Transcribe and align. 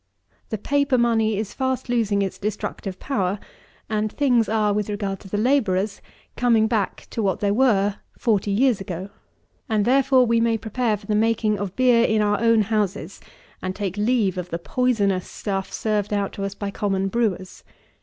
The 0.49 0.57
paper 0.57 0.97
money 0.97 1.37
is 1.37 1.53
fast 1.53 1.87
losing 1.87 2.23
its 2.23 2.39
destructive 2.39 2.97
power; 2.99 3.37
and 3.87 4.11
things 4.11 4.49
are, 4.49 4.73
with 4.73 4.89
regard 4.89 5.19
to 5.19 5.27
the 5.29 5.37
labourers, 5.37 6.01
coming 6.35 6.65
back 6.65 7.05
to 7.11 7.21
what 7.21 7.39
they 7.39 7.51
were 7.51 7.97
forty 8.17 8.49
years 8.49 8.81
ago, 8.81 9.11
and 9.69 9.85
therefore 9.85 10.25
we 10.25 10.41
may 10.41 10.57
prepare 10.57 10.97
for 10.97 11.05
the 11.05 11.13
making 11.13 11.59
of 11.59 11.75
beer 11.75 12.03
in 12.03 12.23
our 12.23 12.39
own 12.39 12.63
houses, 12.63 13.19
and 13.61 13.75
take 13.75 13.95
leave 13.95 14.39
of 14.39 14.49
the 14.49 14.57
poisonous 14.57 15.27
stuff 15.29 15.71
served 15.71 16.11
out 16.11 16.33
to 16.33 16.45
us 16.45 16.55
by 16.55 16.71
common 16.71 17.07
brewers. 17.07 17.63